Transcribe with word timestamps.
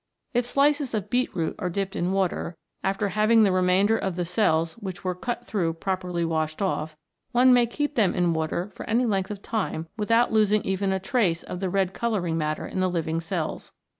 If 0.33 0.47
slices 0.47 0.95
of 0.95 1.11
beet 1.11 1.35
root 1.35 1.55
are 1.59 1.69
dipped 1.69 1.95
in 1.95 2.11
water, 2.11 2.57
after 2.83 3.09
having 3.09 3.43
the 3.43 3.51
remainder 3.51 3.95
of 3.95 4.15
the 4.15 4.25
cells 4.25 4.73
which 4.79 5.03
were 5.03 5.13
cut 5.13 5.45
through 5.45 5.73
properly 5.73 6.25
washed 6.25 6.59
off, 6.59 6.97
one 7.33 7.53
may 7.53 7.67
keep 7.67 7.93
them 7.93 8.15
in 8.15 8.33
water 8.33 8.71
for 8.73 8.83
any 8.89 9.05
length 9.05 9.29
of 9.29 9.43
time 9.43 9.89
without 9.97 10.33
losing 10.33 10.63
even 10.63 10.91
a 10.91 10.99
trace 10.99 11.43
of 11.43 11.59
the 11.59 11.69
red 11.69 11.93
colouring 11.93 12.35
matter 12.35 12.65
in 12.65 12.79
the 12.79 12.89
living 12.89 13.19
cells. 13.19 13.73